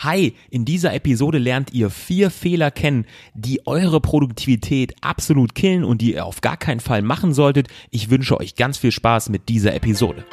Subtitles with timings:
[0.00, 3.04] Hi, in dieser Episode lernt ihr vier Fehler kennen,
[3.34, 7.66] die eure Produktivität absolut killen und die ihr auf gar keinen Fall machen solltet.
[7.90, 10.24] Ich wünsche euch ganz viel Spaß mit dieser Episode.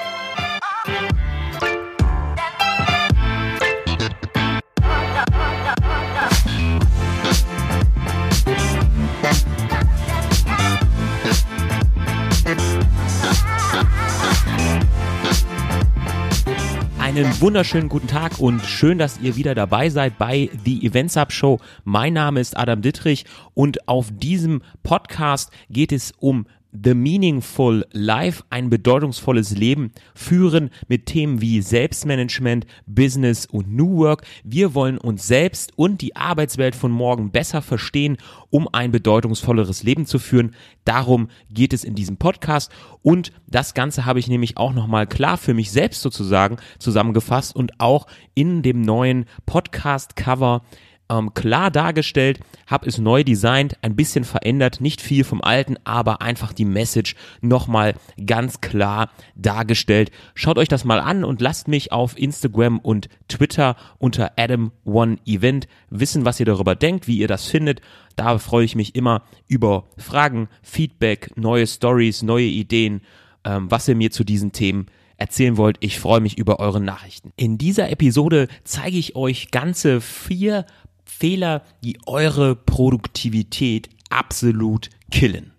[17.15, 21.31] Einen wunderschönen guten Tag und schön, dass ihr wieder dabei seid bei The Events Up
[21.31, 21.61] Show.
[21.85, 23.23] Mein Name ist Adam Dittrich
[23.53, 26.45] und auf diesem Podcast geht es um
[26.83, 34.23] The Meaningful Life, ein bedeutungsvolles Leben führen mit Themen wie Selbstmanagement, Business und New Work.
[34.43, 38.17] Wir wollen uns selbst und die Arbeitswelt von morgen besser verstehen,
[38.49, 40.55] um ein bedeutungsvolleres Leben zu führen.
[40.83, 45.37] Darum geht es in diesem Podcast und das Ganze habe ich nämlich auch nochmal klar
[45.37, 50.63] für mich selbst sozusagen zusammengefasst und auch in dem neuen Podcast-Cover
[51.09, 56.21] ähm, klar dargestellt, habe es neu designt, ein bisschen verändert, nicht viel vom alten, aber
[56.21, 60.11] einfach die Message nochmal ganz klar dargestellt.
[60.33, 66.25] Schaut euch das mal an und lasst mich auf Instagram und Twitter unter Adam1Event wissen,
[66.25, 67.81] was ihr darüber denkt, wie ihr das findet.
[68.15, 73.01] Da freue ich mich immer über Fragen, Feedback, neue Stories, neue Ideen,
[73.43, 74.87] ähm, was ihr mir zu diesen Themen
[75.17, 75.77] erzählen wollt.
[75.79, 77.31] Ich freue mich über eure Nachrichten.
[77.35, 80.65] In dieser Episode zeige ich euch ganze vier
[81.05, 85.51] Fehler, die eure Produktivität absolut killen.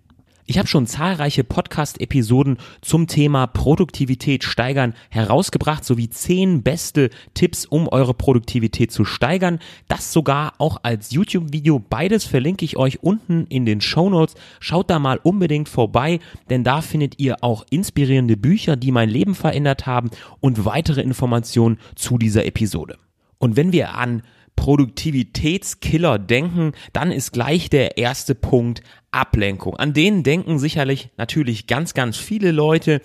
[0.48, 7.88] Ich habe schon zahlreiche Podcast-Episoden zum Thema Produktivität steigern herausgebracht, sowie zehn beste Tipps, um
[7.88, 9.58] eure Produktivität zu steigern.
[9.88, 11.80] Das sogar auch als YouTube-Video.
[11.80, 14.36] Beides verlinke ich euch unten in den Show Notes.
[14.60, 19.34] Schaut da mal unbedingt vorbei, denn da findet ihr auch inspirierende Bücher, die mein Leben
[19.34, 22.98] verändert haben und weitere Informationen zu dieser Episode.
[23.38, 24.22] Und wenn wir an
[24.56, 29.76] Produktivitätskiller denken, dann ist gleich der erste Punkt Ablenkung.
[29.76, 33.00] An den denken sicherlich natürlich ganz, ganz viele Leute,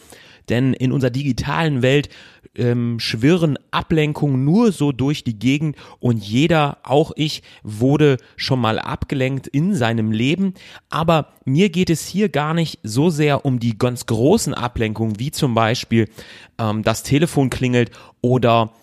[0.50, 2.10] denn in unserer digitalen Welt
[2.56, 8.80] ähm, schwirren Ablenkungen nur so durch die Gegend und jeder, auch ich, wurde schon mal
[8.80, 10.54] abgelenkt in seinem Leben.
[10.90, 15.32] Aber mir geht es hier gar nicht so sehr um die ganz großen Ablenkungen, wie
[15.32, 16.10] zum Beispiel
[16.58, 17.92] ähm, das Telefon klingelt
[18.22, 18.74] oder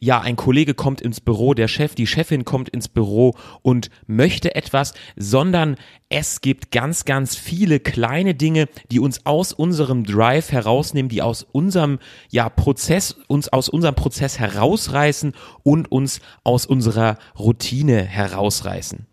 [0.00, 4.54] ja, ein Kollege kommt ins Büro, der Chef, die Chefin kommt ins Büro und möchte
[4.54, 5.76] etwas, sondern
[6.08, 11.46] es gibt ganz, ganz viele kleine Dinge, die uns aus unserem Drive herausnehmen, die aus
[11.50, 11.98] unserem,
[12.30, 15.32] ja, Prozess, uns aus unserem Prozess herausreißen
[15.62, 19.06] und uns aus unserer Routine herausreißen.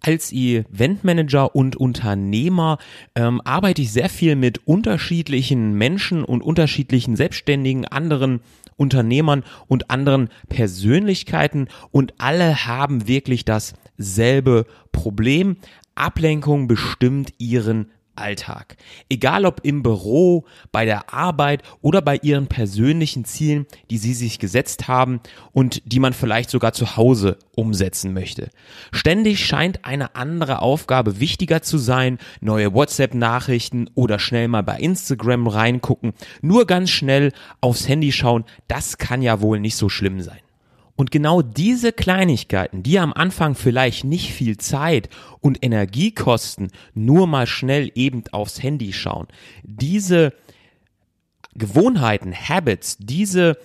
[0.00, 2.76] Als Eventmanager und Unternehmer
[3.14, 8.40] ähm, arbeite ich sehr viel mit unterschiedlichen Menschen und unterschiedlichen Selbstständigen, anderen
[8.76, 15.56] Unternehmern und anderen Persönlichkeiten und alle haben wirklich dasselbe Problem.
[15.94, 18.76] Ablenkung bestimmt ihren Alltag.
[19.08, 24.38] Egal ob im Büro, bei der Arbeit oder bei ihren persönlichen Zielen, die sie sich
[24.38, 25.20] gesetzt haben
[25.52, 28.50] und die man vielleicht sogar zu Hause umsetzen möchte.
[28.92, 35.46] Ständig scheint eine andere Aufgabe wichtiger zu sein, neue WhatsApp-Nachrichten oder schnell mal bei Instagram
[35.46, 40.43] reingucken, nur ganz schnell aufs Handy schauen, das kann ja wohl nicht so schlimm sein.
[40.96, 45.08] Und genau diese Kleinigkeiten, die am Anfang vielleicht nicht viel Zeit
[45.40, 49.26] und Energie kosten, nur mal schnell eben aufs Handy schauen,
[49.64, 50.32] diese
[51.54, 53.58] Gewohnheiten, Habits, diese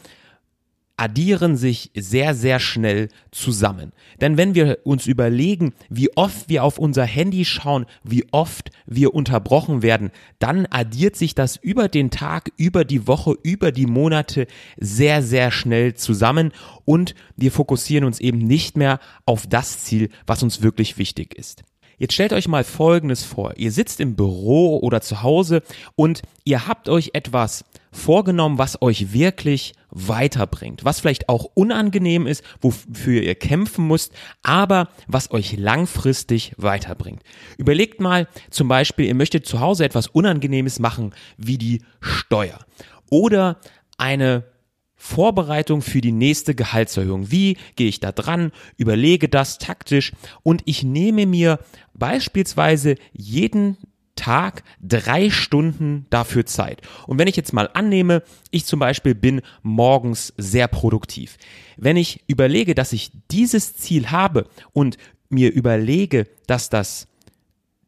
[1.00, 3.94] addieren sich sehr, sehr schnell zusammen.
[4.20, 9.14] Denn wenn wir uns überlegen, wie oft wir auf unser Handy schauen, wie oft wir
[9.14, 14.46] unterbrochen werden, dann addiert sich das über den Tag, über die Woche, über die Monate
[14.78, 16.52] sehr, sehr schnell zusammen
[16.84, 21.64] und wir fokussieren uns eben nicht mehr auf das Ziel, was uns wirklich wichtig ist.
[22.00, 23.54] Jetzt stellt euch mal Folgendes vor.
[23.58, 25.62] Ihr sitzt im Büro oder zu Hause
[25.96, 32.42] und ihr habt euch etwas vorgenommen, was euch wirklich weiterbringt, was vielleicht auch unangenehm ist,
[32.62, 37.22] wofür ihr kämpfen müsst, aber was euch langfristig weiterbringt.
[37.58, 42.60] Überlegt mal zum Beispiel, ihr möchtet zu Hause etwas Unangenehmes machen, wie die Steuer
[43.10, 43.60] oder
[43.98, 44.46] eine
[45.02, 47.32] Vorbereitung für die nächste Gehaltserhöhung.
[47.32, 48.52] Wie gehe ich da dran?
[48.76, 50.12] Überlege das taktisch
[50.44, 51.60] und ich nehme mir
[51.94, 53.78] beispielsweise jeden
[54.16, 56.82] Tag drei Stunden dafür Zeit.
[57.08, 61.38] Und wenn ich jetzt mal annehme, ich zum Beispiel bin morgens sehr produktiv.
[61.78, 64.98] Wenn ich überlege, dass ich dieses Ziel habe und
[65.30, 67.08] mir überlege, dass das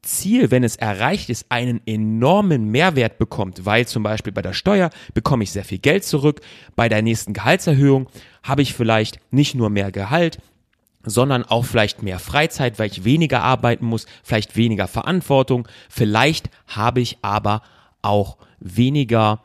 [0.04, 4.90] Ziel, wenn es erreicht ist, einen enormen Mehrwert bekommt, weil zum Beispiel bei der Steuer
[5.14, 6.42] bekomme ich sehr viel Geld zurück,
[6.76, 8.08] bei der nächsten Gehaltserhöhung
[8.42, 10.40] habe ich vielleicht nicht nur mehr Gehalt,
[11.04, 17.00] sondern auch vielleicht mehr Freizeit, weil ich weniger arbeiten muss, vielleicht weniger Verantwortung, vielleicht habe
[17.00, 17.62] ich aber
[18.02, 19.42] auch weniger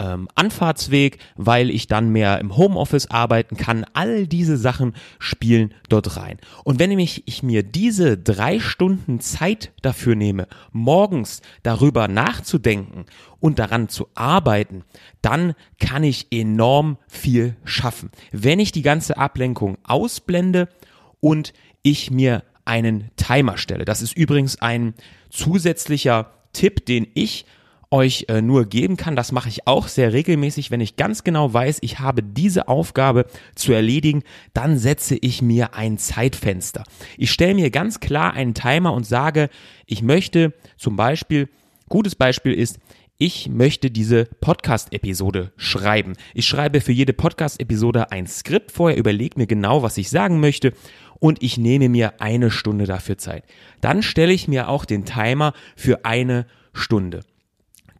[0.00, 3.84] ähm, Anfahrtsweg, weil ich dann mehr im Homeoffice arbeiten kann.
[3.94, 6.38] All diese Sachen spielen dort rein.
[6.64, 13.06] Und wenn nämlich ich mir diese drei Stunden Zeit dafür nehme, morgens darüber nachzudenken
[13.40, 14.84] und daran zu arbeiten,
[15.22, 18.10] dann kann ich enorm viel schaffen.
[18.32, 20.68] Wenn ich die ganze Ablenkung ausblende
[21.20, 21.52] und
[21.82, 23.84] ich mir einen Timer stelle.
[23.84, 24.94] Das ist übrigens ein
[25.30, 27.46] zusätzlicher Tipp, den ich
[27.90, 29.16] euch äh, nur geben kann.
[29.16, 30.70] Das mache ich auch sehr regelmäßig.
[30.70, 35.74] Wenn ich ganz genau weiß, ich habe diese Aufgabe zu erledigen, dann setze ich mir
[35.74, 36.84] ein Zeitfenster.
[37.16, 39.48] Ich stelle mir ganz klar einen Timer und sage,
[39.86, 41.48] ich möchte zum Beispiel,
[41.88, 42.78] gutes Beispiel ist,
[43.20, 46.12] ich möchte diese Podcast-Episode schreiben.
[46.34, 50.72] Ich schreibe für jede Podcast-Episode ein Skript vorher, überlege mir genau, was ich sagen möchte
[51.18, 53.42] und ich nehme mir eine Stunde dafür Zeit.
[53.80, 57.22] Dann stelle ich mir auch den Timer für eine Stunde.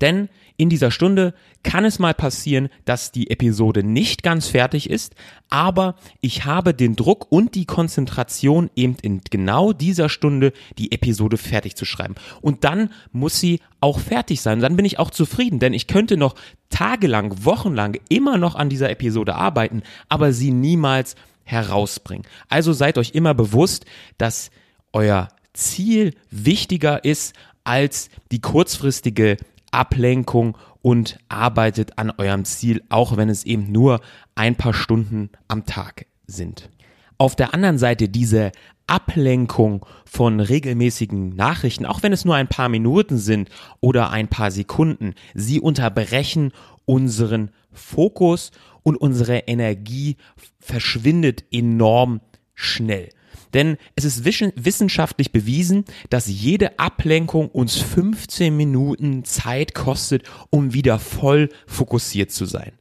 [0.01, 5.15] Denn in dieser Stunde kann es mal passieren, dass die Episode nicht ganz fertig ist,
[5.49, 11.37] aber ich habe den Druck und die Konzentration eben in genau dieser Stunde die Episode
[11.37, 12.17] fertig zu schreiben.
[12.41, 14.61] Und dann muss sie auch fertig sein.
[14.61, 16.35] dann bin ich auch zufrieden, denn ich könnte noch
[16.71, 21.15] tagelang, wochenlang immer noch an dieser Episode arbeiten, aber sie niemals
[21.45, 22.27] herausbringen.
[22.49, 23.87] Also seid euch immer bewusst,
[24.19, 24.51] dass
[24.93, 27.35] euer Ziel wichtiger ist
[27.65, 29.37] als die kurzfristige
[29.71, 34.01] Ablenkung und arbeitet an eurem Ziel, auch wenn es eben nur
[34.35, 36.71] ein paar Stunden am Tag sind.
[37.19, 38.53] Auf der anderen Seite diese
[38.87, 43.51] Ablenkung von regelmäßigen Nachrichten, auch wenn es nur ein paar Minuten sind
[43.81, 46.53] oder ein paar Sekunden, sie unterbrechen
[46.85, 48.51] unseren Fokus
[48.83, 50.17] und unsere Energie
[50.59, 52.21] verschwindet enorm
[52.55, 53.11] schnell.
[53.55, 60.99] Denn es ist wissenschaftlich bewiesen, dass jede Ablenkung uns 15 Minuten Zeit kostet, um wieder
[60.99, 62.73] voll fokussiert zu sein.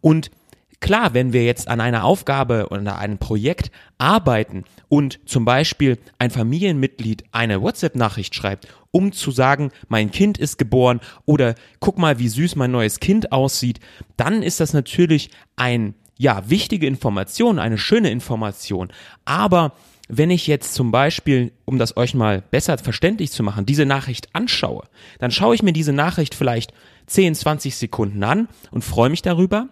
[0.00, 0.30] Und
[0.80, 5.98] Klar, wenn wir jetzt an einer Aufgabe oder an einem Projekt arbeiten und zum Beispiel
[6.18, 12.18] ein Familienmitglied eine WhatsApp-Nachricht schreibt, um zu sagen, mein Kind ist geboren oder guck mal,
[12.18, 13.78] wie süß mein neues Kind aussieht,
[14.16, 18.88] dann ist das natürlich ein, ja, wichtige Information, eine schöne Information.
[19.26, 19.74] Aber
[20.12, 24.28] wenn ich jetzt zum Beispiel, um das euch mal besser verständlich zu machen, diese Nachricht
[24.34, 24.84] anschaue,
[25.18, 26.72] dann schaue ich mir diese Nachricht vielleicht
[27.06, 29.68] 10, 20 Sekunden an und freue mich darüber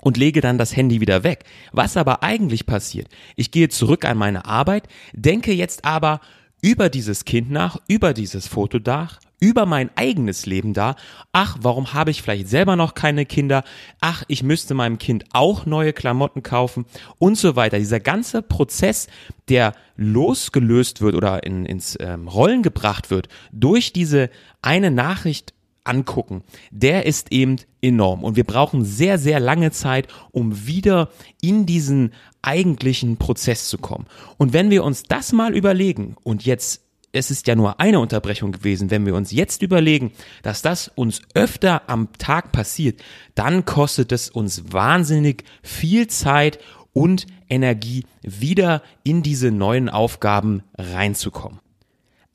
[0.00, 1.44] und lege dann das Handy wieder weg.
[1.72, 6.20] Was aber eigentlich passiert, ich gehe zurück an meine Arbeit, denke jetzt aber
[6.60, 10.96] über dieses Kind nach, über dieses Foto nach, über mein eigenes Leben da.
[11.32, 13.64] Ach, warum habe ich vielleicht selber noch keine Kinder?
[14.00, 16.86] Ach, ich müsste meinem Kind auch neue Klamotten kaufen
[17.18, 17.78] und so weiter.
[17.78, 19.08] Dieser ganze Prozess,
[19.48, 24.30] der losgelöst wird oder in, ins ähm, Rollen gebracht wird durch diese
[24.62, 28.22] eine Nachricht angucken, der ist eben enorm.
[28.22, 31.08] Und wir brauchen sehr, sehr lange Zeit, um wieder
[31.40, 32.12] in diesen
[32.42, 34.06] eigentlichen Prozess zu kommen.
[34.36, 38.52] Und wenn wir uns das mal überlegen und jetzt es ist ja nur eine Unterbrechung
[38.52, 38.90] gewesen.
[38.90, 40.12] Wenn wir uns jetzt überlegen,
[40.42, 43.02] dass das uns öfter am Tag passiert,
[43.34, 46.58] dann kostet es uns wahnsinnig viel Zeit
[46.92, 51.60] und Energie, wieder in diese neuen Aufgaben reinzukommen.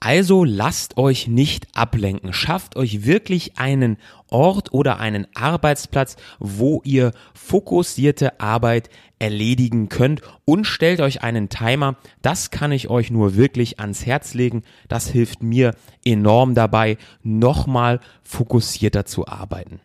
[0.03, 2.33] Also lasst euch nicht ablenken.
[2.33, 3.95] Schafft euch wirklich einen
[4.29, 11.95] Ort oder einen Arbeitsplatz, wo ihr fokussierte Arbeit erledigen könnt und stellt euch einen Timer.
[12.21, 14.63] Das kann ich euch nur wirklich ans Herz legen.
[14.89, 19.79] Das hilft mir enorm dabei, nochmal fokussierter zu arbeiten.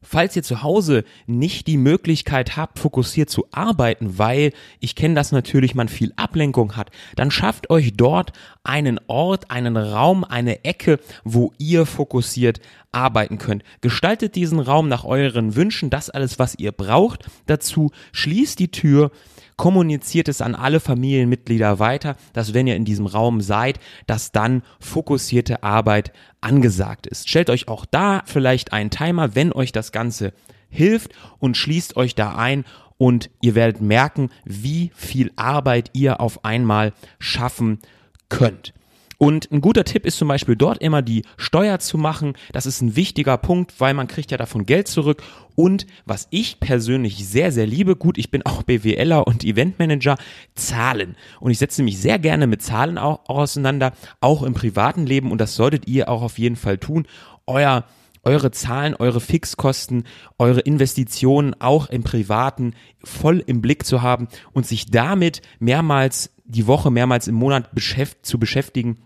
[0.00, 5.32] Falls ihr zu Hause nicht die Möglichkeit habt, fokussiert zu arbeiten, weil ich kenne das
[5.32, 11.00] natürlich, man viel Ablenkung hat, dann schafft euch dort einen Ort, einen Raum, eine Ecke,
[11.24, 12.60] wo ihr fokussiert
[12.92, 13.64] arbeiten könnt.
[13.80, 19.10] Gestaltet diesen Raum nach euren Wünschen, das alles, was ihr braucht dazu, schließt die Tür,
[19.58, 24.62] kommuniziert es an alle Familienmitglieder weiter, dass wenn ihr in diesem Raum seid, dass dann
[24.80, 27.28] fokussierte Arbeit angesagt ist.
[27.28, 30.32] Stellt euch auch da vielleicht einen Timer, wenn euch das Ganze
[30.70, 32.64] hilft und schließt euch da ein
[32.96, 37.80] und ihr werdet merken, wie viel Arbeit ihr auf einmal schaffen
[38.28, 38.72] könnt.
[39.18, 42.34] Und ein guter Tipp ist zum Beispiel dort immer die Steuer zu machen.
[42.52, 45.24] Das ist ein wichtiger Punkt, weil man kriegt ja davon Geld zurück.
[45.56, 50.16] Und was ich persönlich sehr, sehr liebe, gut, ich bin auch BWLer und Eventmanager,
[50.54, 51.16] Zahlen.
[51.40, 55.32] Und ich setze mich sehr gerne mit Zahlen auch auseinander, auch im privaten Leben.
[55.32, 57.08] Und das solltet ihr auch auf jeden Fall tun.
[57.46, 57.84] Euer
[58.24, 60.04] eure Zahlen, eure Fixkosten,
[60.38, 66.66] eure Investitionen auch im Privaten voll im Blick zu haben und sich damit mehrmals die
[66.66, 68.98] Woche, mehrmals im Monat beschäft zu beschäftigen,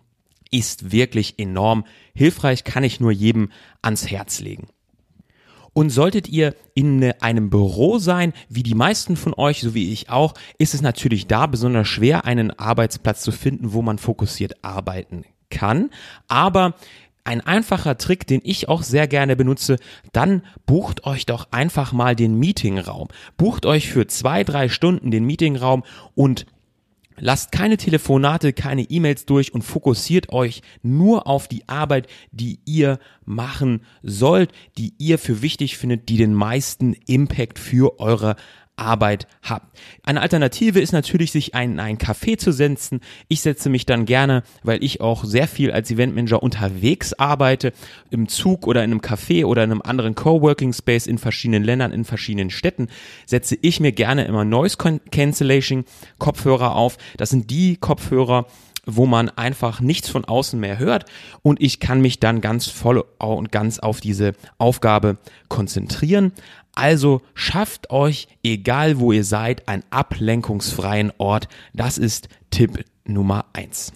[0.53, 3.51] ist wirklich enorm hilfreich, kann ich nur jedem
[3.83, 4.69] ans Herz legen.
[5.75, 10.11] Und solltet ihr in einem Büro sein, wie die meisten von euch, so wie ich
[10.11, 15.25] auch, ist es natürlich da besonders schwer, einen Arbeitsplatz zu finden, wo man fokussiert arbeiten
[15.49, 15.91] kann.
[16.29, 16.75] Aber
[17.25, 19.77] ein einfacher Trick, den ich auch sehr gerne benutze,
[20.13, 23.09] dann bucht euch doch einfach mal den Meetingraum.
[23.37, 26.47] Bucht euch für zwei, drei Stunden den Meetingraum und
[27.19, 32.99] Lasst keine Telefonate, keine E-Mails durch und fokussiert euch nur auf die Arbeit, die ihr
[33.25, 38.37] machen sollt, die ihr für wichtig findet, die den meisten Impact für eure
[38.83, 39.79] Arbeit habt.
[40.03, 43.01] Eine Alternative ist natürlich, sich ein, ein Café zu setzen.
[43.29, 47.73] Ich setze mich dann gerne, weil ich auch sehr viel als Eventmanager unterwegs arbeite,
[48.11, 51.93] im Zug oder in einem Café oder in einem anderen Coworking Space in verschiedenen Ländern,
[51.93, 52.89] in verschiedenen Städten,
[53.27, 55.85] setze ich mir gerne immer Noise Cancellation
[56.19, 56.99] Kopfhörer auf.
[57.17, 58.47] Das sind die Kopfhörer,
[58.87, 61.05] wo man einfach nichts von außen mehr hört
[61.43, 66.33] und ich kann mich dann ganz voll und ganz auf diese Aufgabe konzentrieren.
[66.75, 71.49] Also schafft euch, egal wo ihr seid, einen ablenkungsfreien Ort.
[71.75, 73.93] Das ist Tipp Nummer eins.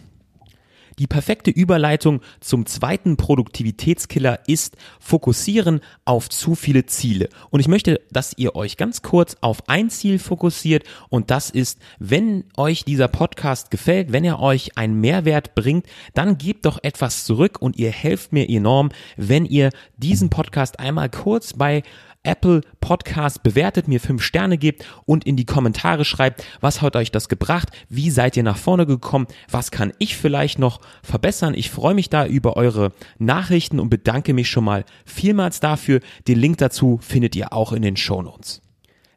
[0.98, 7.28] Die perfekte Überleitung zum zweiten Produktivitätskiller ist Fokussieren auf zu viele Ziele.
[7.50, 11.80] Und ich möchte, dass ihr euch ganz kurz auf ein Ziel fokussiert und das ist,
[11.98, 17.24] wenn euch dieser Podcast gefällt, wenn er euch einen Mehrwert bringt, dann gebt doch etwas
[17.24, 21.82] zurück und ihr helft mir enorm, wenn ihr diesen Podcast einmal kurz bei
[22.26, 27.10] Apple Podcast bewertet, mir fünf Sterne gebt und in die Kommentare schreibt, was hat euch
[27.10, 31.54] das gebracht, wie seid ihr nach vorne gekommen, was kann ich vielleicht noch verbessern.
[31.54, 36.00] Ich freue mich da über eure Nachrichten und bedanke mich schon mal vielmals dafür.
[36.28, 38.60] Den Link dazu findet ihr auch in den Show Notes.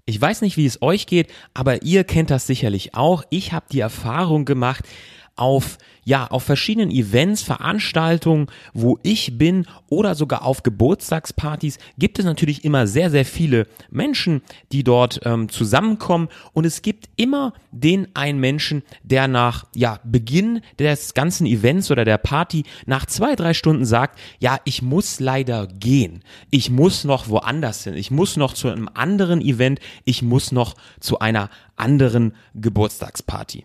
[0.10, 3.24] Ich weiß nicht, wie es euch geht, aber ihr kennt das sicherlich auch.
[3.30, 4.84] Ich habe die Erfahrung gemacht,
[5.40, 12.26] auf, ja, auf verschiedenen Events, Veranstaltungen, wo ich bin oder sogar auf Geburtstagspartys gibt es
[12.26, 14.42] natürlich immer sehr, sehr viele Menschen,
[14.72, 20.62] die dort ähm, zusammenkommen und es gibt immer den einen Menschen, der nach, ja, Beginn
[20.78, 25.68] des ganzen Events oder der Party nach zwei, drei Stunden sagt, ja, ich muss leider
[25.68, 26.24] gehen.
[26.50, 27.94] Ich muss noch woanders hin.
[27.96, 29.80] Ich muss noch zu einem anderen Event.
[30.06, 33.64] Ich muss noch zu einer anderen Geburtstagsparty.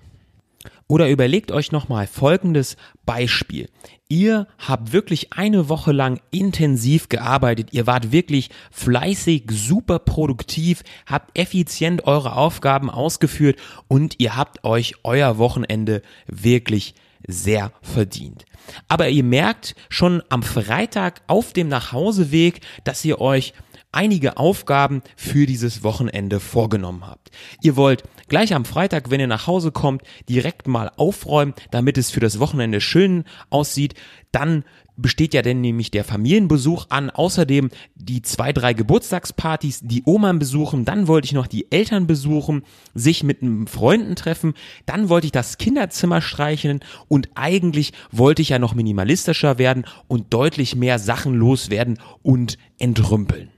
[0.94, 3.68] Oder überlegt euch nochmal folgendes Beispiel.
[4.06, 11.36] Ihr habt wirklich eine Woche lang intensiv gearbeitet, ihr wart wirklich fleißig, super produktiv, habt
[11.36, 13.58] effizient eure Aufgaben ausgeführt
[13.88, 16.94] und ihr habt euch euer Wochenende wirklich
[17.26, 18.44] sehr verdient.
[18.86, 23.52] Aber ihr merkt schon am Freitag auf dem Nachhauseweg, dass ihr euch
[23.94, 27.30] einige Aufgaben für dieses Wochenende vorgenommen habt.
[27.62, 32.10] Ihr wollt gleich am Freitag, wenn ihr nach Hause kommt, direkt mal aufräumen, damit es
[32.10, 33.94] für das Wochenende schön aussieht.
[34.32, 34.64] Dann
[34.96, 40.84] besteht ja denn nämlich der Familienbesuch an, außerdem die zwei, drei Geburtstagspartys, die Oman besuchen,
[40.84, 42.62] dann wollte ich noch die Eltern besuchen,
[42.94, 44.54] sich mit Freunden treffen,
[44.86, 50.32] dann wollte ich das Kinderzimmer streicheln und eigentlich wollte ich ja noch minimalistischer werden und
[50.32, 53.53] deutlich mehr Sachen loswerden und entrümpeln.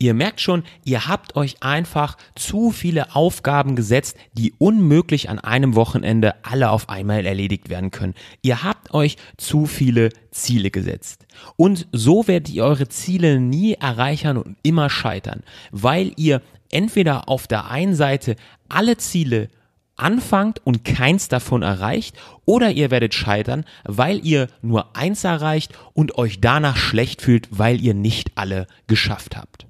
[0.00, 5.74] Ihr merkt schon, ihr habt euch einfach zu viele Aufgaben gesetzt, die unmöglich an einem
[5.74, 8.14] Wochenende alle auf einmal erledigt werden können.
[8.40, 11.26] Ihr habt euch zu viele Ziele gesetzt.
[11.56, 17.48] Und so werdet ihr eure Ziele nie erreichen und immer scheitern, weil ihr entweder auf
[17.48, 18.36] der einen Seite
[18.68, 19.48] alle Ziele
[19.96, 26.16] anfangt und keins davon erreicht oder ihr werdet scheitern, weil ihr nur eins erreicht und
[26.18, 29.67] euch danach schlecht fühlt, weil ihr nicht alle geschafft habt.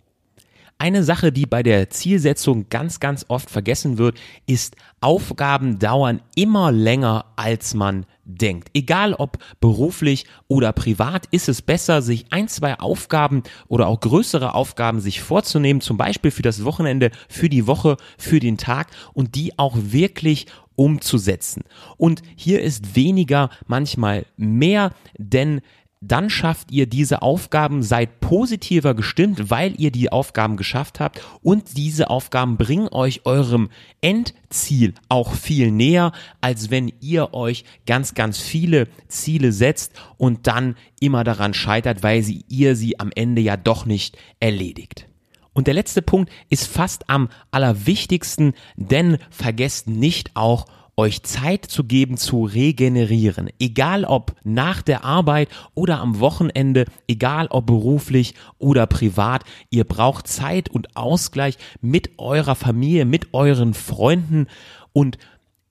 [0.81, 4.17] Eine Sache, die bei der Zielsetzung ganz, ganz oft vergessen wird,
[4.47, 8.69] ist, Aufgaben dauern immer länger, als man denkt.
[8.75, 14.55] Egal ob beruflich oder privat, ist es besser, sich ein, zwei Aufgaben oder auch größere
[14.55, 19.35] Aufgaben sich vorzunehmen, zum Beispiel für das Wochenende, für die Woche, für den Tag und
[19.35, 21.65] die auch wirklich umzusetzen.
[21.97, 25.61] Und hier ist weniger manchmal mehr, denn
[26.01, 31.77] dann schafft ihr diese Aufgaben, seid positiver gestimmt, weil ihr die Aufgaben geschafft habt und
[31.77, 33.69] diese Aufgaben bringen euch eurem
[34.01, 40.77] Endziel auch viel näher, als wenn ihr euch ganz, ganz viele Ziele setzt und dann
[41.01, 45.07] immer daran scheitert, weil sie, ihr sie am Ende ja doch nicht erledigt.
[45.53, 50.67] Und der letzte Punkt ist fast am allerwichtigsten, denn vergesst nicht auch
[50.99, 53.49] euch Zeit zu geben zu regenerieren.
[53.61, 60.27] Egal ob nach der Arbeit oder am Wochenende, egal ob beruflich oder privat, ihr braucht
[60.27, 64.49] Zeit und Ausgleich mit eurer Familie, mit euren Freunden
[64.93, 65.19] und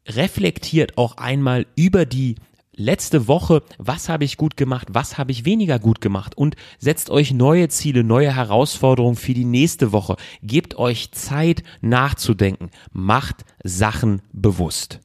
[0.08, 2.36] reflektiert auch einmal über die
[2.72, 7.10] letzte Woche, was habe ich gut gemacht, was habe ich weniger gut gemacht und setzt
[7.10, 10.16] euch neue Ziele, neue Herausforderungen für die nächste Woche.
[10.42, 15.02] Gebt euch Zeit nachzudenken, macht Sachen bewusst.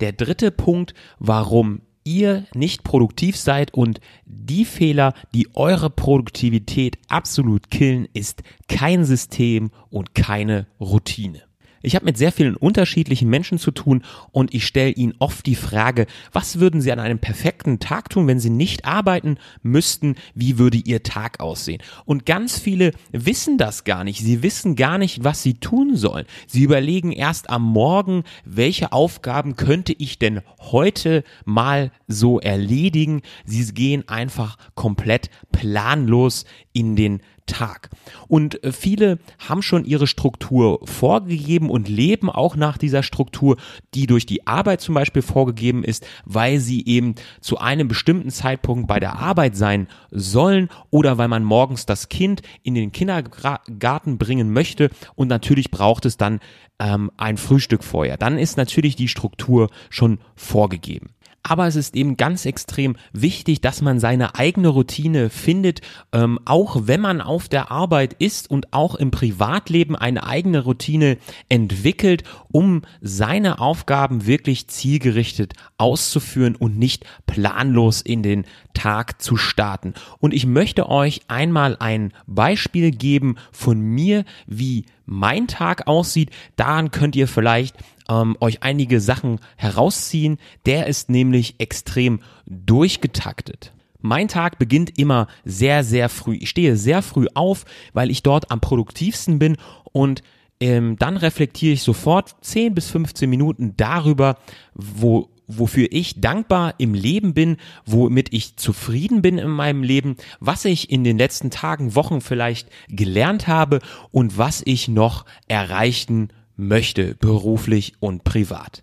[0.00, 7.70] Der dritte Punkt, warum ihr nicht produktiv seid und die Fehler, die eure Produktivität absolut
[7.70, 11.49] killen, ist kein System und keine Routine.
[11.82, 15.54] Ich habe mit sehr vielen unterschiedlichen Menschen zu tun und ich stelle ihnen oft die
[15.54, 20.16] Frage, was würden sie an einem perfekten Tag tun, wenn sie nicht arbeiten müssten?
[20.34, 21.82] Wie würde ihr Tag aussehen?
[22.04, 24.20] Und ganz viele wissen das gar nicht.
[24.20, 26.26] Sie wissen gar nicht, was sie tun sollen.
[26.46, 33.22] Sie überlegen erst am Morgen, welche Aufgaben könnte ich denn heute mal so erledigen.
[33.44, 37.90] Sie gehen einfach komplett planlos in den Tag.
[38.28, 43.56] Und äh, viele haben schon ihre Struktur vorgegeben und leben auch nach dieser Struktur,
[43.94, 48.86] die durch die Arbeit zum Beispiel vorgegeben ist, weil sie eben zu einem bestimmten Zeitpunkt
[48.86, 54.52] bei der Arbeit sein sollen oder weil man morgens das Kind in den Kindergarten bringen
[54.52, 56.40] möchte und natürlich braucht es dann
[56.78, 58.16] ähm, ein Frühstück vorher.
[58.16, 61.10] Dann ist natürlich die Struktur schon vorgegeben.
[61.42, 65.80] Aber es ist eben ganz extrem wichtig, dass man seine eigene Routine findet,
[66.12, 71.16] ähm, auch wenn man auf der Arbeit ist und auch im Privatleben eine eigene Routine
[71.48, 78.44] entwickelt, um seine Aufgaben wirklich zielgerichtet auszuführen und nicht planlos in den
[78.74, 79.94] Tag zu starten.
[80.18, 86.30] Und ich möchte euch einmal ein Beispiel geben von mir, wie mein Tag aussieht.
[86.56, 87.76] Daran könnt ihr vielleicht
[88.10, 90.38] ähm, euch einige Sachen herausziehen.
[90.66, 93.72] Der ist nämlich extrem durchgetaktet.
[94.00, 96.36] Mein Tag beginnt immer sehr, sehr früh.
[96.40, 99.56] Ich stehe sehr früh auf, weil ich dort am produktivsten bin
[99.92, 100.22] und
[100.60, 104.36] ähm, dann reflektiere ich sofort 10 bis 15 Minuten darüber,
[104.74, 110.64] wo wofür ich dankbar im Leben bin, womit ich zufrieden bin in meinem Leben, was
[110.64, 113.80] ich in den letzten Tagen, Wochen vielleicht gelernt habe
[114.12, 116.28] und was ich noch erreichen
[116.68, 118.82] möchte, beruflich und privat.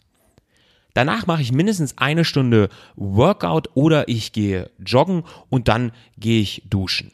[0.93, 6.63] Danach mache ich mindestens eine Stunde Workout oder ich gehe joggen und dann gehe ich
[6.69, 7.11] duschen.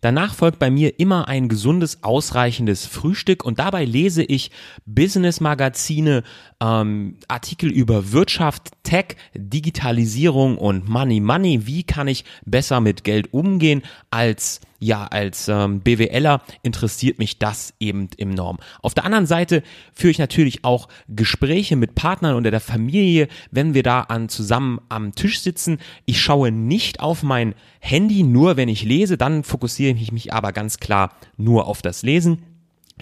[0.00, 4.50] Danach folgt bei mir immer ein gesundes, ausreichendes Frühstück und dabei lese ich
[4.86, 6.22] Business-Magazine,
[6.60, 11.66] ähm, Artikel über Wirtschaft, Tech, Digitalisierung und Money Money.
[11.66, 17.74] Wie kann ich besser mit Geld umgehen als ja, als ähm, BWLer interessiert mich das
[17.78, 18.58] eben enorm.
[18.80, 19.62] Auf der anderen Seite
[19.92, 24.80] führe ich natürlich auch Gespräche mit Partnern oder der Familie, wenn wir da an, zusammen
[24.88, 25.78] am Tisch sitzen.
[26.06, 30.52] Ich schaue nicht auf mein Handy, nur wenn ich lese, dann fokussiere ich mich aber
[30.52, 32.42] ganz klar nur auf das Lesen.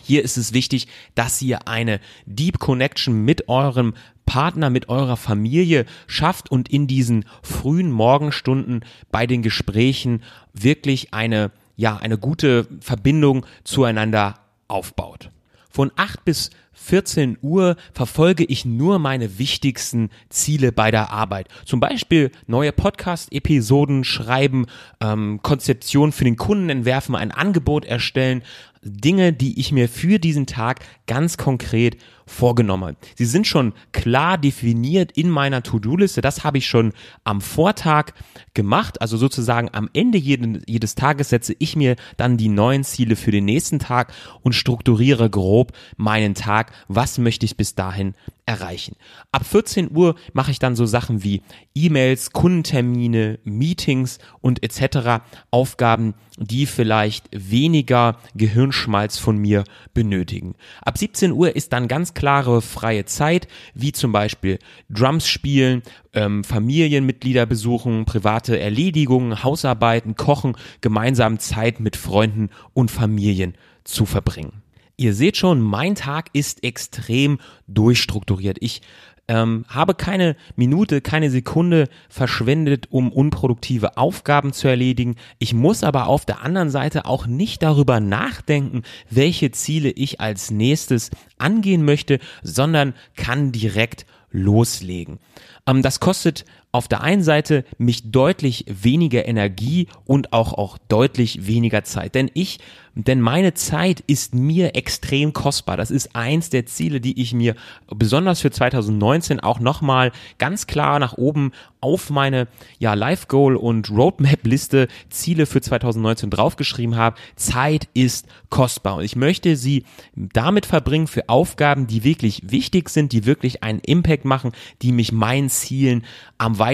[0.03, 3.95] Hier ist es wichtig, dass ihr eine Deep Connection mit eurem
[4.27, 11.51] Partner, mit eurer Familie schafft und in diesen frühen Morgenstunden bei den Gesprächen wirklich eine,
[11.79, 14.35] ja, eine gute Verbindung zueinander
[14.67, 15.31] aufbaut.
[15.71, 21.49] Von 8 bis 14 Uhr verfolge ich nur meine wichtigsten Ziele bei der Arbeit.
[21.64, 24.67] Zum Beispiel neue Podcast-Episoden schreiben,
[25.01, 28.43] ähm, Konzeption für den Kunden entwerfen, ein Angebot erstellen,
[28.83, 31.97] Dinge, die ich mir für diesen Tag ganz konkret
[32.29, 32.97] vorgenommen.
[33.17, 36.21] Sie sind schon klar definiert in meiner To-Do-Liste.
[36.21, 36.93] Das habe ich schon
[37.25, 38.12] am Vortag
[38.55, 39.01] gemacht.
[39.01, 43.31] Also sozusagen am Ende jeden, jedes Tages setze ich mir dann die neuen Ziele für
[43.31, 44.12] den nächsten Tag
[44.43, 46.73] und strukturiere grob meinen Tag.
[46.87, 48.14] Was möchte ich bis dahin
[48.47, 48.97] erreichen?
[49.33, 51.43] Ab 14 Uhr mache ich dann so Sachen wie
[51.75, 55.23] E-Mails, Kundentermine, Meetings und etc.
[55.51, 59.64] Aufgaben, die vielleicht weniger Gehirnschmalz von mir
[59.95, 60.55] benötigen.
[60.83, 64.59] Ab 17 Uhr ist dann ganz klare freie Zeit, wie zum Beispiel
[64.90, 65.83] Drums spielen,
[66.14, 73.54] ähm, Familienmitglieder besuchen, private Erledigungen, Hausarbeiten, Kochen, gemeinsam Zeit mit Freunden und Familien
[73.85, 74.62] zu verbringen.
[74.96, 78.57] Ihr seht schon, mein Tag ist extrem durchstrukturiert.
[78.59, 78.83] Ich
[79.29, 85.17] Ähm, habe keine Minute, keine Sekunde verschwendet, um unproduktive Aufgaben zu erledigen.
[85.38, 90.51] Ich muss aber auf der anderen Seite auch nicht darüber nachdenken, welche Ziele ich als
[90.51, 95.19] nächstes angehen möchte, sondern kann direkt loslegen.
[95.67, 96.45] Ähm, das kostet
[96.79, 102.14] auf der einen Seite mich deutlich weniger Energie und auch, auch deutlich weniger Zeit.
[102.14, 102.61] Denn ich,
[102.95, 105.77] denn meine Zeit ist mir extrem kostbar.
[105.77, 107.57] Das ist eins der Ziele, die ich mir
[107.88, 113.91] besonders für 2019 auch nochmal ganz klar nach oben auf meine ja, Life Goal und
[113.91, 117.17] Roadmap Liste Ziele für 2019 draufgeschrieben habe.
[117.37, 123.12] Zeit ist kostbar und ich möchte sie damit verbringen für Aufgaben, die wirklich wichtig sind,
[123.12, 126.05] die wirklich einen Impact machen, die mich meinen Zielen
[126.37, 126.67] am weitesten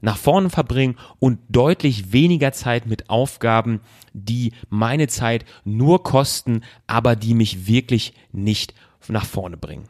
[0.00, 3.80] nach vorne verbringen und deutlich weniger Zeit mit Aufgaben,
[4.12, 8.74] die meine Zeit nur kosten, aber die mich wirklich nicht
[9.08, 9.88] nach vorne bringen.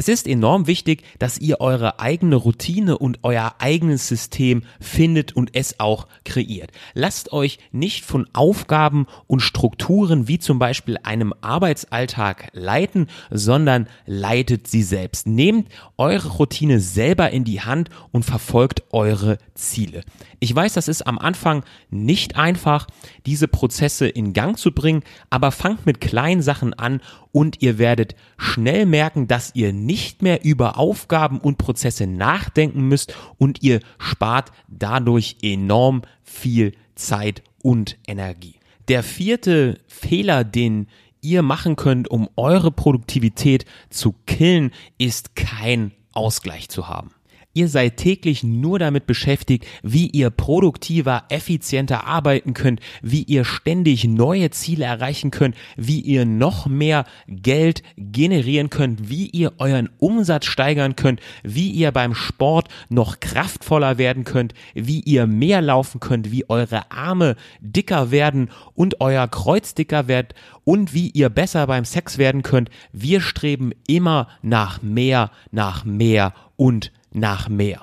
[0.00, 5.54] Es ist enorm wichtig, dass ihr eure eigene Routine und euer eigenes System findet und
[5.54, 6.70] es auch kreiert.
[6.94, 14.68] Lasst euch nicht von Aufgaben und Strukturen wie zum Beispiel einem Arbeitsalltag leiten, sondern leitet
[14.68, 15.26] sie selbst.
[15.26, 20.02] Nehmt eure Routine selber in die Hand und verfolgt eure Ziele.
[20.38, 22.86] Ich weiß, das ist am Anfang nicht einfach,
[23.26, 28.14] diese Prozesse in Gang zu bringen, aber fangt mit kleinen Sachen an und ihr werdet
[28.38, 29.89] schnell merken, dass ihr nicht
[30.22, 37.96] mehr über Aufgaben und Prozesse nachdenken müsst und ihr spart dadurch enorm viel Zeit und
[38.06, 38.56] Energie.
[38.88, 40.88] Der vierte Fehler, den
[41.20, 47.10] ihr machen könnt, um eure Produktivität zu killen, ist kein Ausgleich zu haben.
[47.60, 54.04] Ihr seid täglich nur damit beschäftigt, wie ihr produktiver, effizienter arbeiten könnt, wie ihr ständig
[54.04, 60.46] neue Ziele erreichen könnt, wie ihr noch mehr Geld generieren könnt, wie ihr euren Umsatz
[60.46, 66.32] steigern könnt, wie ihr beim Sport noch kraftvoller werden könnt, wie ihr mehr laufen könnt,
[66.32, 71.84] wie eure Arme dicker werden und euer Kreuz dicker wird und wie ihr besser beim
[71.84, 72.70] Sex werden könnt.
[72.90, 77.82] Wir streben immer nach mehr, nach mehr und nach mehr.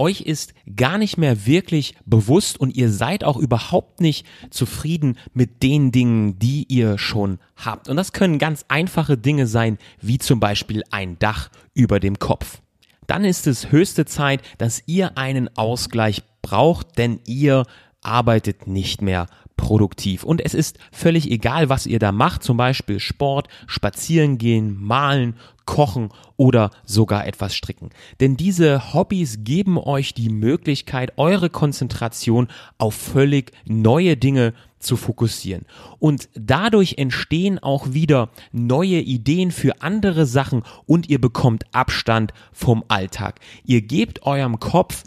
[0.00, 5.62] Euch ist gar nicht mehr wirklich bewusst und ihr seid auch überhaupt nicht zufrieden mit
[5.62, 7.86] den Dingen, die ihr schon habt.
[7.86, 12.62] Und das können ganz einfache Dinge sein, wie zum Beispiel ein Dach über dem Kopf.
[13.06, 17.64] Dann ist es höchste Zeit, dass ihr einen Ausgleich braucht, denn ihr
[18.00, 19.26] arbeitet nicht mehr
[19.60, 20.24] produktiv.
[20.24, 25.36] Und es ist völlig egal, was ihr da macht, zum Beispiel Sport, spazieren gehen, malen,
[25.66, 27.90] kochen oder sogar etwas stricken.
[28.18, 35.66] Denn diese Hobbys geben euch die Möglichkeit, eure Konzentration auf völlig neue Dinge zu fokussieren.
[35.98, 42.82] Und dadurch entstehen auch wieder neue Ideen für andere Sachen und ihr bekommt Abstand vom
[42.88, 43.40] Alltag.
[43.64, 45.04] Ihr gebt eurem Kopf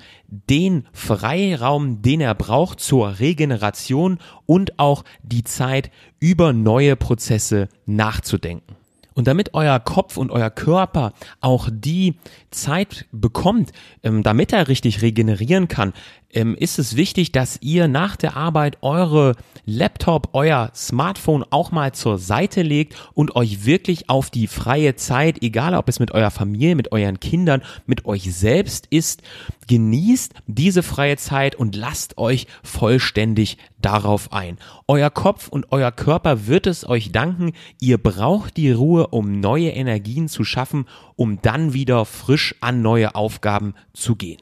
[0.49, 8.75] den Freiraum, den er braucht zur Regeneration und auch die Zeit, über neue Prozesse nachzudenken.
[9.13, 12.15] Und damit euer Kopf und euer Körper auch die
[12.49, 15.93] Zeit bekommt, ähm, damit er richtig regenerieren kann,
[16.31, 21.93] ähm, ist es wichtig, dass ihr nach der Arbeit eure Laptop, euer Smartphone auch mal
[21.93, 26.31] zur Seite legt und euch wirklich auf die freie Zeit, egal ob es mit eurer
[26.31, 29.21] Familie, mit euren Kindern, mit euch selbst ist,
[29.67, 34.57] genießt diese freie Zeit und lasst euch vollständig darauf ein.
[34.87, 37.53] Euer Kopf und euer Körper wird es euch danken.
[37.79, 43.15] Ihr braucht die Ruhe, um neue Energien zu schaffen, um dann wieder frisch an neue
[43.15, 44.39] Aufgaben zu gehen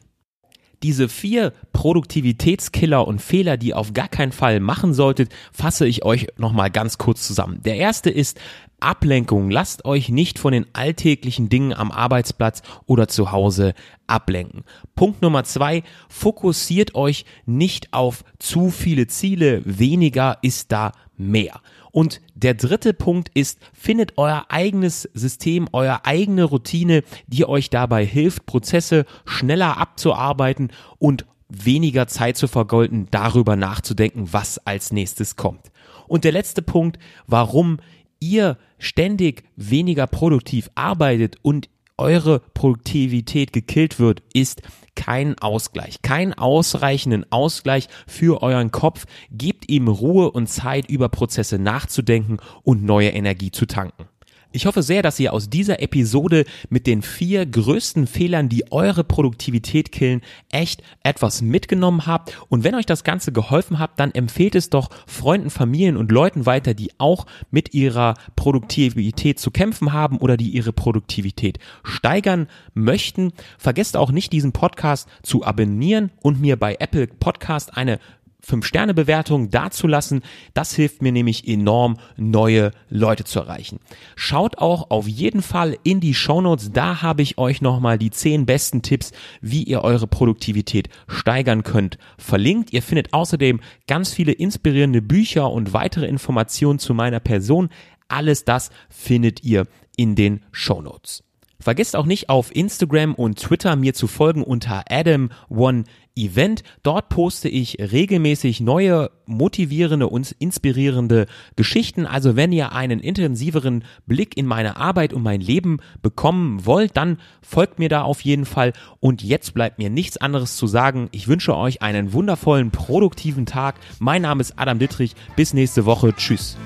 [0.83, 6.03] diese vier Produktivitätskiller und Fehler, die ihr auf gar keinen Fall machen solltet, fasse ich
[6.03, 7.61] euch nochmal ganz kurz zusammen.
[7.63, 8.39] Der erste ist
[8.81, 9.49] Ablenkung.
[9.49, 13.73] Lasst euch nicht von den alltäglichen Dingen am Arbeitsplatz oder zu Hause
[14.07, 14.63] ablenken.
[14.95, 19.61] Punkt Nummer zwei, fokussiert euch nicht auf zu viele Ziele.
[19.65, 21.61] Weniger ist da mehr.
[21.91, 28.05] Und der dritte Punkt ist, findet euer eigenes System, euer eigene Routine, die euch dabei
[28.05, 35.71] hilft, Prozesse schneller abzuarbeiten und weniger Zeit zu vergolden, darüber nachzudenken, was als nächstes kommt.
[36.07, 37.77] Und der letzte Punkt, warum
[38.21, 44.61] ihr ständig weniger produktiv arbeitet und eure Produktivität gekillt wird, ist
[44.95, 49.05] kein Ausgleich, keinen ausreichenden Ausgleich für euren Kopf.
[49.29, 54.05] Gebt ihm Ruhe und Zeit, über Prozesse nachzudenken und neue Energie zu tanken.
[54.53, 59.05] Ich hoffe sehr, dass ihr aus dieser Episode mit den vier größten Fehlern, die eure
[59.05, 62.37] Produktivität killen, echt etwas mitgenommen habt.
[62.49, 66.45] Und wenn euch das Ganze geholfen hat, dann empfehlt es doch Freunden, Familien und Leuten
[66.45, 73.31] weiter, die auch mit ihrer Produktivität zu kämpfen haben oder die ihre Produktivität steigern möchten.
[73.57, 77.99] Vergesst auch nicht, diesen Podcast zu abonnieren und mir bei Apple Podcast eine
[78.45, 80.21] 5-Sterne-Bewertung dazulassen.
[80.53, 83.79] Das hilft mir nämlich enorm, neue Leute zu erreichen.
[84.15, 86.71] Schaut auch auf jeden Fall in die Shownotes.
[86.71, 91.97] Da habe ich euch nochmal die 10 besten Tipps, wie ihr eure Produktivität steigern könnt,
[92.17, 92.73] verlinkt.
[92.73, 97.69] Ihr findet außerdem ganz viele inspirierende Bücher und weitere Informationen zu meiner Person.
[98.07, 101.23] Alles das findet ihr in den Shownotes.
[101.61, 105.83] Vergesst auch nicht auf Instagram und Twitter mir zu folgen unter Adam One
[106.15, 106.63] Event.
[106.83, 112.05] Dort poste ich regelmäßig neue, motivierende und inspirierende Geschichten.
[112.05, 117.17] Also wenn ihr einen intensiveren Blick in meine Arbeit und mein Leben bekommen wollt, dann
[117.41, 118.73] folgt mir da auf jeden Fall.
[118.99, 121.09] Und jetzt bleibt mir nichts anderes zu sagen.
[121.11, 123.75] Ich wünsche euch einen wundervollen, produktiven Tag.
[123.99, 125.15] Mein Name ist Adam Dittrich.
[125.35, 126.13] Bis nächste Woche.
[126.15, 126.57] Tschüss.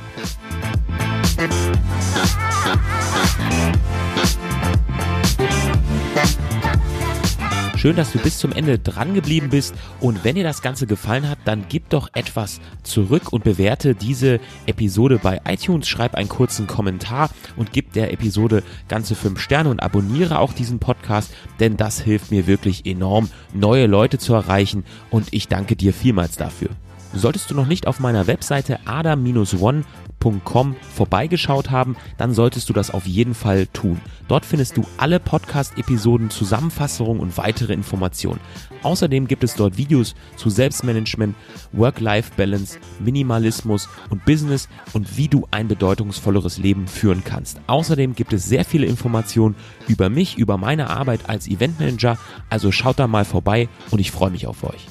[7.85, 9.75] Schön, dass du bis zum Ende dran geblieben bist.
[9.99, 14.39] Und wenn dir das Ganze gefallen hat, dann gib doch etwas zurück und bewerte diese
[14.65, 15.87] Episode bei iTunes.
[15.87, 20.79] Schreib einen kurzen Kommentar und gib der Episode ganze fünf Sterne und abonniere auch diesen
[20.79, 24.83] Podcast, denn das hilft mir wirklich enorm, neue Leute zu erreichen.
[25.11, 26.69] Und ich danke dir vielmals dafür.
[27.15, 33.07] Solltest du noch nicht auf meiner Webseite adam-one.com vorbeigeschaut haben, dann solltest du das auf
[33.07, 34.01] jeden Fall tun.
[34.27, 38.41] Dort findest du alle Podcast-Episoden, Zusammenfassungen und weitere Informationen.
[38.83, 41.35] Außerdem gibt es dort Videos zu Selbstmanagement,
[41.71, 47.61] Work-Life-Balance, Minimalismus und Business und wie du ein bedeutungsvolleres Leben führen kannst.
[47.67, 49.55] Außerdem gibt es sehr viele Informationen
[49.87, 52.17] über mich, über meine Arbeit als Eventmanager,
[52.49, 54.85] also schaut da mal vorbei und ich freue mich auf euch.